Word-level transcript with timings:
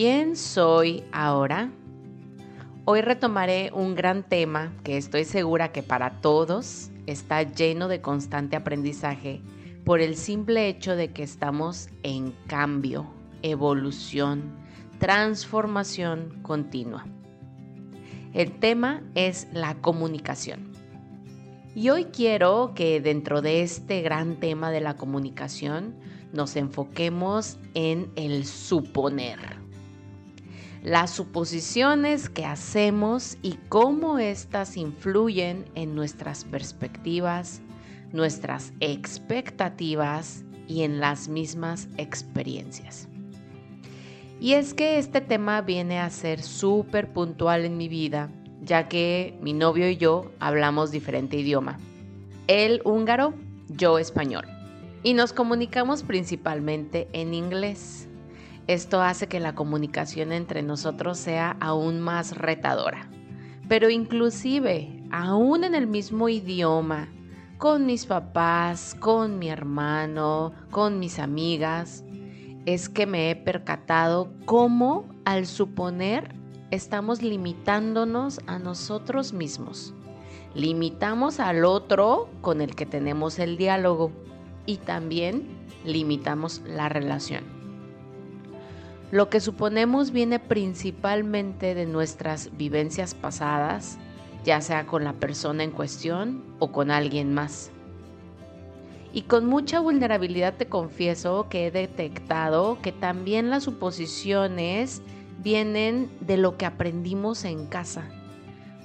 ¿Quién 0.00 0.36
soy 0.36 1.02
ahora? 1.10 1.72
Hoy 2.84 3.00
retomaré 3.00 3.72
un 3.74 3.96
gran 3.96 4.22
tema 4.22 4.72
que 4.84 4.96
estoy 4.96 5.24
segura 5.24 5.72
que 5.72 5.82
para 5.82 6.20
todos 6.20 6.92
está 7.06 7.42
lleno 7.42 7.88
de 7.88 8.00
constante 8.00 8.54
aprendizaje 8.54 9.42
por 9.84 10.00
el 10.00 10.14
simple 10.14 10.68
hecho 10.68 10.94
de 10.94 11.10
que 11.10 11.24
estamos 11.24 11.88
en 12.04 12.30
cambio, 12.46 13.08
evolución, 13.42 14.54
transformación 15.00 16.42
continua. 16.42 17.04
El 18.34 18.52
tema 18.52 19.02
es 19.16 19.48
la 19.52 19.74
comunicación. 19.80 20.70
Y 21.74 21.88
hoy 21.88 22.04
quiero 22.04 22.70
que 22.76 23.00
dentro 23.00 23.42
de 23.42 23.62
este 23.62 24.00
gran 24.02 24.36
tema 24.36 24.70
de 24.70 24.80
la 24.80 24.96
comunicación 24.96 25.96
nos 26.32 26.54
enfoquemos 26.54 27.58
en 27.74 28.12
el 28.14 28.44
suponer. 28.44 29.57
Las 30.82 31.10
suposiciones 31.10 32.28
que 32.28 32.44
hacemos 32.44 33.36
y 33.42 33.54
cómo 33.68 34.18
éstas 34.18 34.76
influyen 34.76 35.64
en 35.74 35.94
nuestras 35.94 36.44
perspectivas, 36.44 37.60
nuestras 38.12 38.72
expectativas 38.80 40.44
y 40.68 40.82
en 40.82 41.00
las 41.00 41.28
mismas 41.28 41.88
experiencias. 41.96 43.08
Y 44.40 44.52
es 44.52 44.72
que 44.72 44.98
este 44.98 45.20
tema 45.20 45.62
viene 45.62 45.98
a 45.98 46.10
ser 46.10 46.42
súper 46.42 47.12
puntual 47.12 47.64
en 47.64 47.76
mi 47.76 47.88
vida, 47.88 48.30
ya 48.62 48.88
que 48.88 49.36
mi 49.42 49.52
novio 49.52 49.88
y 49.88 49.96
yo 49.96 50.30
hablamos 50.38 50.92
diferente 50.92 51.36
idioma. 51.36 51.78
Él 52.46 52.80
húngaro, 52.84 53.34
yo 53.68 53.98
español. 53.98 54.46
Y 55.02 55.14
nos 55.14 55.32
comunicamos 55.32 56.02
principalmente 56.02 57.08
en 57.12 57.34
inglés. 57.34 58.07
Esto 58.68 59.00
hace 59.00 59.28
que 59.28 59.40
la 59.40 59.54
comunicación 59.54 60.30
entre 60.30 60.62
nosotros 60.62 61.16
sea 61.16 61.56
aún 61.58 62.00
más 62.00 62.36
retadora. 62.36 63.10
Pero 63.66 63.88
inclusive, 63.88 65.02
aún 65.10 65.64
en 65.64 65.74
el 65.74 65.86
mismo 65.86 66.28
idioma, 66.28 67.08
con 67.56 67.86
mis 67.86 68.04
papás, 68.04 68.94
con 69.00 69.38
mi 69.38 69.48
hermano, 69.48 70.52
con 70.70 70.98
mis 70.98 71.18
amigas, 71.18 72.04
es 72.66 72.90
que 72.90 73.06
me 73.06 73.30
he 73.30 73.36
percatado 73.36 74.34
cómo 74.44 75.08
al 75.24 75.46
suponer 75.46 76.34
estamos 76.70 77.22
limitándonos 77.22 78.38
a 78.46 78.58
nosotros 78.58 79.32
mismos. 79.32 79.94
Limitamos 80.54 81.40
al 81.40 81.64
otro 81.64 82.28
con 82.42 82.60
el 82.60 82.74
que 82.74 82.84
tenemos 82.84 83.38
el 83.38 83.56
diálogo 83.56 84.12
y 84.66 84.76
también 84.76 85.48
limitamos 85.86 86.60
la 86.66 86.90
relación. 86.90 87.57
Lo 89.10 89.30
que 89.30 89.40
suponemos 89.40 90.10
viene 90.10 90.38
principalmente 90.38 91.74
de 91.74 91.86
nuestras 91.86 92.54
vivencias 92.58 93.14
pasadas, 93.14 93.96
ya 94.44 94.60
sea 94.60 94.86
con 94.86 95.02
la 95.02 95.14
persona 95.14 95.64
en 95.64 95.70
cuestión 95.70 96.42
o 96.58 96.72
con 96.72 96.90
alguien 96.90 97.32
más. 97.32 97.70
Y 99.14 99.22
con 99.22 99.46
mucha 99.46 99.80
vulnerabilidad 99.80 100.54
te 100.56 100.66
confieso 100.66 101.48
que 101.48 101.66
he 101.66 101.70
detectado 101.70 102.78
que 102.82 102.92
también 102.92 103.48
las 103.48 103.64
suposiciones 103.64 105.00
vienen 105.42 106.10
de 106.20 106.36
lo 106.36 106.58
que 106.58 106.66
aprendimos 106.66 107.46
en 107.46 107.66
casa. 107.66 108.10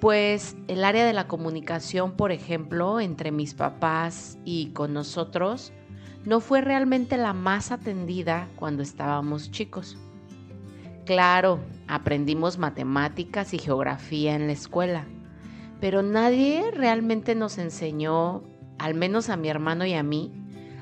Pues 0.00 0.56
el 0.68 0.84
área 0.84 1.04
de 1.04 1.12
la 1.12 1.28
comunicación, 1.28 2.12
por 2.12 2.32
ejemplo, 2.32 3.00
entre 3.00 3.32
mis 3.32 3.52
papás 3.52 4.38
y 4.46 4.68
con 4.68 4.94
nosotros, 4.94 5.72
no 6.24 6.40
fue 6.40 6.62
realmente 6.62 7.18
la 7.18 7.34
más 7.34 7.70
atendida 7.70 8.48
cuando 8.56 8.82
estábamos 8.82 9.50
chicos. 9.50 9.98
Claro, 11.06 11.60
aprendimos 11.86 12.58
matemáticas 12.58 13.54
y 13.54 13.58
geografía 13.60 14.34
en 14.34 14.48
la 14.48 14.52
escuela, 14.52 15.06
pero 15.80 16.02
nadie 16.02 16.72
realmente 16.72 17.36
nos 17.36 17.58
enseñó, 17.58 18.42
al 18.80 18.94
menos 18.94 19.28
a 19.28 19.36
mi 19.36 19.48
hermano 19.48 19.86
y 19.86 19.94
a 19.94 20.02
mí, 20.02 20.32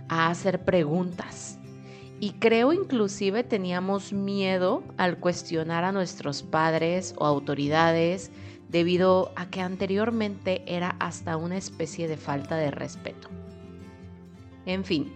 a 0.09 0.31
hacer 0.31 0.65
preguntas. 0.65 1.59
Y 2.21 2.31
creo 2.39 2.73
inclusive 2.73 3.45
teníamos 3.45 4.15
miedo 4.15 4.83
al 4.97 5.19
cuestionar 5.19 5.85
a 5.85 5.93
nuestros 5.93 6.43
padres 6.43 7.15
o 7.19 7.27
autoridades 7.27 8.31
debido 8.71 9.31
a 9.37 9.51
que 9.51 9.61
anteriormente 9.61 10.63
era 10.67 10.97
hasta 11.01 11.37
una 11.37 11.59
especie 11.59 12.09
de 12.09 12.17
falta 12.17 12.57
de 12.57 12.71
respeto. 12.71 13.29
En 14.65 14.85
fin, 14.85 15.13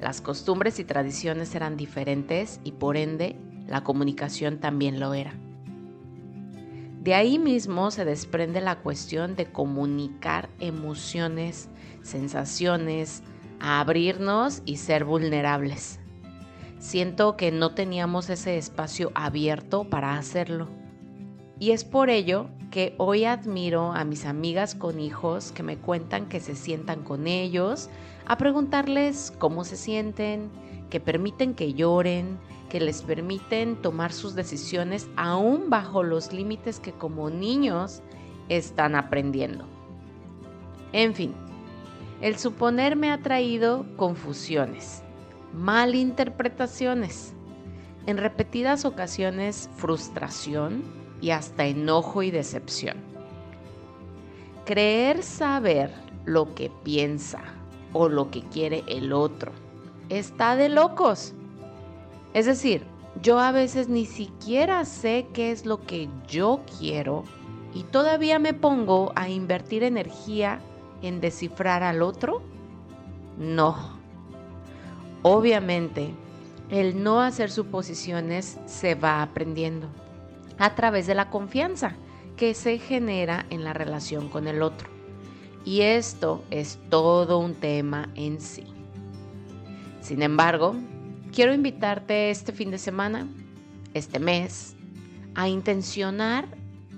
las 0.00 0.22
costumbres 0.22 0.78
y 0.78 0.84
tradiciones 0.84 1.54
eran 1.54 1.76
diferentes 1.76 2.60
y 2.64 2.72
por 2.72 2.96
ende 2.96 3.36
la 3.68 3.84
comunicación 3.84 4.58
también 4.58 4.98
lo 4.98 5.14
era. 5.14 5.34
De 7.00 7.14
ahí 7.14 7.38
mismo 7.38 7.90
se 7.90 8.04
desprende 8.04 8.60
la 8.60 8.80
cuestión 8.80 9.36
de 9.36 9.46
comunicar 9.46 10.48
emociones, 10.58 11.68
sensaciones, 12.02 13.22
abrirnos 13.60 14.62
y 14.64 14.76
ser 14.76 15.04
vulnerables. 15.04 16.00
Siento 16.78 17.36
que 17.36 17.50
no 17.50 17.74
teníamos 17.74 18.30
ese 18.30 18.58
espacio 18.58 19.10
abierto 19.14 19.84
para 19.84 20.16
hacerlo. 20.16 20.68
Y 21.58 21.70
es 21.70 21.84
por 21.84 22.10
ello 22.10 22.50
que 22.70 22.94
hoy 22.98 23.24
admiro 23.24 23.92
a 23.92 24.04
mis 24.04 24.26
amigas 24.26 24.74
con 24.74 25.00
hijos 25.00 25.52
que 25.52 25.62
me 25.62 25.78
cuentan 25.78 26.28
que 26.28 26.40
se 26.40 26.54
sientan 26.54 27.02
con 27.02 27.26
ellos, 27.26 27.88
a 28.26 28.36
preguntarles 28.36 29.32
cómo 29.38 29.64
se 29.64 29.76
sienten, 29.76 30.50
que 30.90 31.00
permiten 31.00 31.54
que 31.54 31.74
lloren, 31.74 32.38
que 32.68 32.80
les 32.80 33.02
permiten 33.02 33.76
tomar 33.76 34.12
sus 34.12 34.34
decisiones 34.34 35.08
aún 35.16 35.70
bajo 35.70 36.02
los 36.02 36.32
límites 36.32 36.80
que 36.80 36.92
como 36.92 37.30
niños 37.30 38.02
están 38.48 38.94
aprendiendo. 38.94 39.64
En 40.92 41.14
fin, 41.14 41.34
el 42.20 42.36
suponer 42.36 42.96
me 42.96 43.10
ha 43.10 43.18
traído 43.18 43.86
confusiones, 43.96 45.02
malinterpretaciones, 45.54 47.34
en 48.06 48.16
repetidas 48.16 48.84
ocasiones 48.84 49.68
frustración 49.76 50.82
y 51.20 51.30
hasta 51.30 51.66
enojo 51.66 52.22
y 52.22 52.30
decepción. 52.30 52.96
Creer 54.64 55.22
saber 55.22 55.92
lo 56.24 56.54
que 56.54 56.70
piensa 56.84 57.42
o 57.92 58.08
lo 58.08 58.30
que 58.30 58.42
quiere 58.42 58.84
el 58.86 59.12
otro 59.12 59.52
está 60.08 60.56
de 60.56 60.68
locos. 60.68 61.34
Es 62.34 62.46
decir, 62.46 62.84
yo 63.22 63.38
a 63.38 63.52
veces 63.52 63.88
ni 63.88 64.06
siquiera 64.06 64.84
sé 64.84 65.26
qué 65.32 65.50
es 65.50 65.66
lo 65.66 65.84
que 65.84 66.08
yo 66.28 66.60
quiero 66.78 67.24
y 67.74 67.82
todavía 67.84 68.38
me 68.38 68.54
pongo 68.54 69.12
a 69.16 69.28
invertir 69.28 69.82
energía 69.82 70.60
en 71.02 71.20
descifrar 71.20 71.82
al 71.82 72.02
otro. 72.02 72.42
No. 73.38 73.98
Obviamente, 75.22 76.14
el 76.70 77.02
no 77.02 77.20
hacer 77.20 77.50
suposiciones 77.50 78.58
se 78.66 78.94
va 78.94 79.22
aprendiendo 79.22 79.88
a 80.58 80.74
través 80.74 81.06
de 81.06 81.14
la 81.14 81.30
confianza 81.30 81.96
que 82.36 82.54
se 82.54 82.78
genera 82.78 83.46
en 83.50 83.64
la 83.64 83.72
relación 83.72 84.28
con 84.28 84.46
el 84.46 84.62
otro. 84.62 84.88
Y 85.64 85.82
esto 85.82 86.44
es 86.50 86.78
todo 86.88 87.38
un 87.38 87.54
tema 87.54 88.10
en 88.14 88.40
sí. 88.40 88.64
Sin 90.00 90.22
embargo, 90.22 90.76
quiero 91.32 91.52
invitarte 91.52 92.30
este 92.30 92.52
fin 92.52 92.70
de 92.70 92.78
semana, 92.78 93.28
este 93.94 94.18
mes, 94.18 94.76
a 95.34 95.48
intencionar 95.48 96.46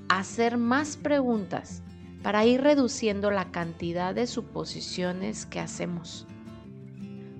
hacer 0.08 0.58
más 0.58 0.96
preguntas 0.96 1.82
para 2.22 2.44
ir 2.44 2.60
reduciendo 2.60 3.30
la 3.30 3.50
cantidad 3.50 4.14
de 4.14 4.26
suposiciones 4.26 5.46
que 5.46 5.60
hacemos. 5.60 6.26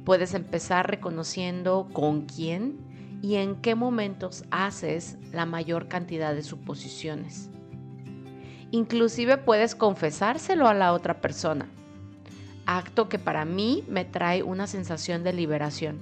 Puedes 0.05 0.35
empezar 0.35 0.89
reconociendo 0.89 1.89
con 1.93 2.27
quién 2.27 2.79
y 3.23 3.35
en 3.35 3.57
qué 3.57 3.75
momentos 3.75 4.45
haces 4.51 5.19
la 5.33 5.47
mayor 5.47 5.89
cantidad 5.89 6.35
de 6.35 6.43
suposiciones. 6.43 7.51
Inclusive 8.71 9.37
puedes 9.37 9.75
confesárselo 9.75 10.69
a 10.69 10.75
la 10.75 10.93
otra 10.93 11.21
persona, 11.21 11.69
acto 12.79 13.09
que 13.09 13.19
para 13.19 13.45
mí 13.45 13.83
me 13.89 14.05
trae 14.05 14.45
una 14.45 14.69
sensación 14.69 15.25
de 15.25 15.33
liberación. 15.33 15.99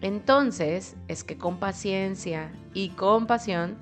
Entonces 0.00 0.96
es 1.08 1.24
que 1.24 1.36
con 1.36 1.58
paciencia 1.58 2.52
y 2.72 2.90
compasión 2.90 3.76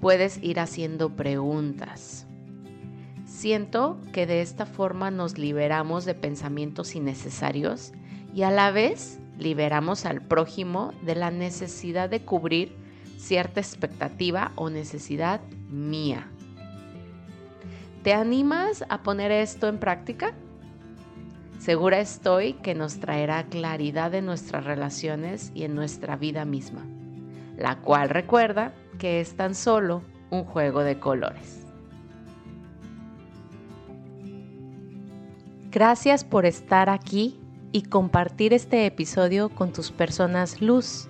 puedes 0.00 0.40
ir 0.42 0.60
haciendo 0.60 1.10
preguntas. 1.10 2.26
Siento 3.24 3.98
que 4.12 4.26
de 4.26 4.42
esta 4.42 4.64
forma 4.64 5.10
nos 5.10 5.38
liberamos 5.38 6.04
de 6.04 6.14
pensamientos 6.14 6.94
innecesarios 6.94 7.92
y 8.32 8.42
a 8.42 8.52
la 8.52 8.70
vez 8.70 9.18
liberamos 9.38 10.06
al 10.06 10.22
prójimo 10.22 10.92
de 11.02 11.16
la 11.16 11.32
necesidad 11.32 12.08
de 12.08 12.22
cubrir 12.22 12.76
cierta 13.18 13.58
expectativa 13.58 14.52
o 14.54 14.70
necesidad 14.70 15.40
mía. 15.68 16.30
¿Te 18.04 18.12
animas 18.12 18.84
a 18.88 19.02
poner 19.02 19.32
esto 19.32 19.66
en 19.66 19.78
práctica? 19.78 20.32
Segura 21.58 22.00
estoy 22.00 22.52
que 22.54 22.74
nos 22.74 23.00
traerá 23.00 23.44
claridad 23.44 24.14
en 24.14 24.26
nuestras 24.26 24.64
relaciones 24.64 25.50
y 25.54 25.64
en 25.64 25.74
nuestra 25.74 26.16
vida 26.16 26.44
misma. 26.44 26.84
la 27.56 27.76
cual 27.80 28.10
recuerda 28.10 28.74
que 28.98 29.20
es 29.20 29.34
tan 29.34 29.54
solo 29.54 30.02
un 30.30 30.44
juego 30.44 30.82
de 30.82 30.98
colores. 30.98 31.66
Gracias 35.70 36.24
por 36.24 36.46
estar 36.46 36.90
aquí 36.90 37.40
y 37.72 37.82
compartir 37.82 38.52
este 38.52 38.86
episodio 38.86 39.48
con 39.48 39.72
tus 39.72 39.90
personas 39.90 40.60
luz, 40.60 41.08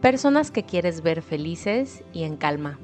personas 0.00 0.50
que 0.50 0.64
quieres 0.64 1.02
ver 1.02 1.22
felices 1.22 2.04
y 2.12 2.24
en 2.24 2.36
calma. 2.36 2.78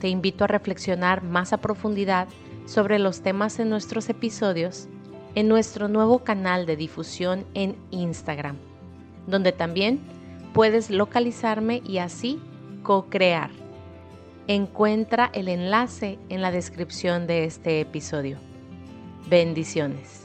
Te 0.00 0.08
invito 0.08 0.44
a 0.44 0.48
reflexionar 0.48 1.22
más 1.22 1.52
a 1.52 1.58
profundidad 1.58 2.28
sobre 2.66 2.98
los 2.98 3.22
temas 3.22 3.58
en 3.58 3.70
nuestros 3.70 4.08
episodios 4.08 4.88
en 5.34 5.48
nuestro 5.48 5.88
nuevo 5.88 6.20
canal 6.20 6.66
de 6.66 6.76
difusión 6.76 7.44
en 7.54 7.76
Instagram, 7.90 8.56
donde 9.26 9.52
también 9.52 10.00
puedes 10.52 10.90
localizarme 10.90 11.82
y 11.84 11.98
así 11.98 12.40
co-crear. 12.82 13.50
Encuentra 14.46 15.30
el 15.32 15.48
enlace 15.48 16.18
en 16.28 16.42
la 16.42 16.50
descripción 16.50 17.26
de 17.26 17.44
este 17.44 17.80
episodio. 17.80 18.38
Bendiciones. 19.28 20.23